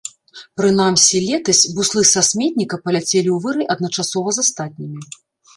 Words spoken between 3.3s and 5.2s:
ў вырай адначасова з астатнімі.